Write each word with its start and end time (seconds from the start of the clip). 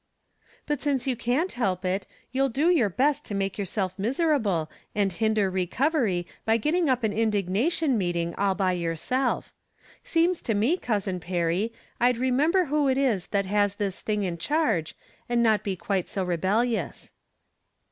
"But 0.65 0.81
since 0.81 1.05
you 1.05 1.15
can't 1.15 1.51
help 1.51 1.85
it, 1.85 2.07
you'll 2.31 2.49
do 2.49 2.71
your 2.71 2.89
best 2.89 3.23
to 3.25 3.35
make 3.35 3.59
yourself 3.59 3.99
miserable, 3.99 4.67
and 4.95 5.13
hinder 5.13 5.47
re 5.51 5.67
covery 5.67 6.25
by 6.43 6.57
getting 6.57 6.89
up 6.89 7.03
an 7.03 7.13
indignation 7.13 7.99
meeting 7.99 8.33
all 8.33 8.55
by 8.55 8.71
yourself. 8.71 9.53
Seems 10.03 10.41
to 10.41 10.55
me, 10.55 10.75
Cousin 10.77 11.19
Perry, 11.19 11.71
I'd 11.99 12.17
re 12.17 12.31
member 12.31 12.65
who 12.65 12.87
it 12.89 12.97
is 12.97 13.27
that 13.27 13.45
has 13.45 13.75
this 13.75 14.01
thing 14.01 14.23
in 14.23 14.39
charge, 14.39 14.95
and 15.29 15.43
not 15.43 15.63
be 15.63 15.75
quite 15.75 16.09
so 16.09 16.25
rebelhous." 16.25 17.11